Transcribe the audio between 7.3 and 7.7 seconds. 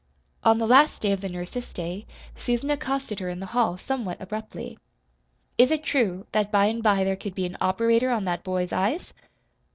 be an